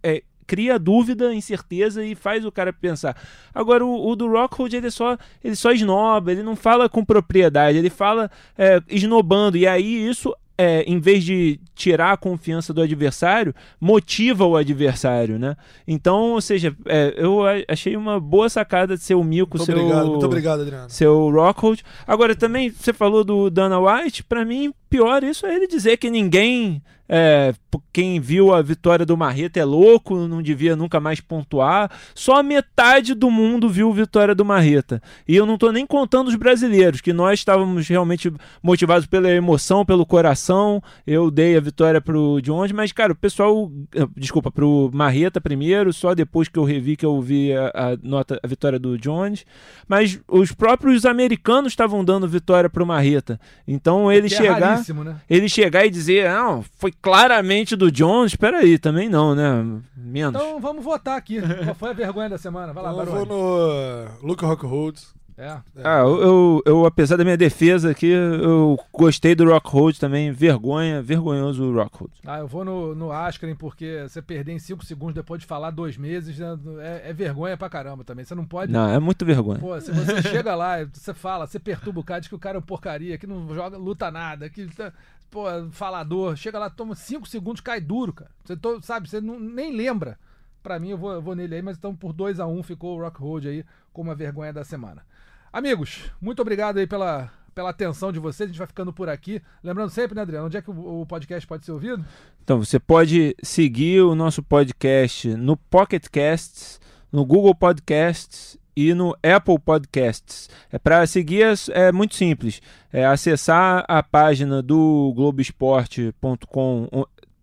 [0.00, 0.22] é,
[0.52, 3.16] cria dúvida, incerteza e faz o cara pensar.
[3.54, 7.78] Agora, o, o do Rockhold, ele só, ele só esnoba, ele não fala com propriedade,
[7.78, 9.56] ele fala é, esnobando.
[9.56, 15.38] E aí isso é, em vez de tirar a confiança do adversário, motiva o adversário,
[15.38, 15.56] né?
[15.88, 19.74] Então, ou seja, é, eu achei uma boa sacada de ser o Mico, muito seu,
[19.74, 20.90] obrigado, muito obrigado, Adriano.
[20.90, 21.82] Seu Rockhold.
[22.06, 26.10] Agora, também, você falou do Dana White, para mim, pior isso é ele dizer que
[26.10, 26.82] ninguém
[27.14, 27.52] é,
[27.92, 31.90] quem viu a vitória do Marreta é louco, não devia nunca mais pontuar.
[32.14, 35.02] Só metade do mundo viu a vitória do Marreta.
[35.28, 38.32] E eu não estou nem contando os brasileiros, que nós estávamos realmente
[38.62, 40.82] motivados pela emoção, pelo coração.
[41.06, 43.70] Eu dei a vitória pro Jones, mas, cara, o pessoal.
[43.94, 47.96] Eh, desculpa, pro Marreta primeiro, só depois que eu revi que eu vi a, a
[48.02, 49.44] nota, a vitória do Jones.
[49.86, 53.38] Mas os próprios americanos estavam dando vitória pro Marreta.
[53.68, 54.81] Então ele é chegar.
[55.04, 55.16] Né?
[55.28, 59.80] Ele chegar e dizer, não, foi claramente do Jones, espera aí, também não, né?
[59.96, 60.40] Menos.
[60.40, 61.40] Então vamos votar aqui.
[61.64, 62.72] Qual foi a vergonha da semana?
[62.72, 65.00] Vai lá, Eu vou no Luca Rockhold.
[65.42, 65.60] É.
[65.76, 65.82] é.
[65.82, 70.30] Ah, eu, eu, apesar da minha defesa aqui, eu gostei do Rockhold também.
[70.30, 72.12] Vergonha, vergonhoso o Rockhold.
[72.24, 75.72] Ah, eu vou no, no Askren porque você perder em 5 segundos depois de falar
[75.72, 78.24] dois meses né, é, é, vergonha pra caramba também.
[78.24, 78.70] Você não pode.
[78.70, 79.58] Não, é muito vergonha.
[79.58, 82.56] Pô, se você chega lá, você fala, você perturba o cara, diz que o cara
[82.56, 84.92] é um porcaria, que não joga, luta nada, que tá,
[85.28, 88.30] pô, falador, chega lá, toma 5 segundos, cai duro, cara.
[88.44, 90.16] Você to, sabe, você não, nem lembra.
[90.62, 92.62] Pra mim, eu vou, eu vou nele aí, mas então por 2 a 1 um,
[92.62, 95.04] ficou o Rockhold aí como a vergonha da semana.
[95.52, 98.48] Amigos, muito obrigado aí pela, pela atenção de vocês.
[98.48, 99.42] A gente vai ficando por aqui.
[99.62, 102.02] Lembrando sempre, né, Adriano, onde é que o, o, podcast pode ser ouvido?
[102.42, 106.80] Então, você pode seguir o nosso podcast no Pocket Casts,
[107.12, 110.48] no Google Podcasts e no Apple Podcasts.
[110.70, 111.52] É para seguir é,
[111.88, 112.62] é muito simples.
[112.90, 116.88] É acessar a página do Globoesporte.com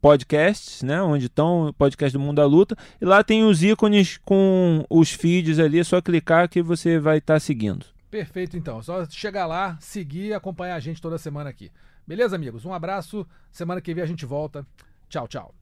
[0.01, 4.17] podcasts, né, onde estão o podcast do Mundo da Luta, e lá tem os ícones
[4.23, 7.85] com os feeds ali, é só clicar que você vai estar tá seguindo.
[8.09, 8.81] Perfeito, então.
[8.81, 11.71] Só chegar lá, seguir e acompanhar a gente toda semana aqui.
[12.07, 12.65] Beleza, amigos?
[12.65, 13.27] Um abraço.
[13.51, 14.65] Semana que vem a gente volta.
[15.07, 15.53] Tchau, tchau.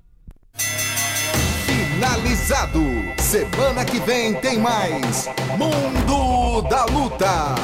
[1.66, 2.80] Finalizado.
[3.20, 5.28] Semana que vem tem mais
[5.58, 7.56] Mundo da Luta.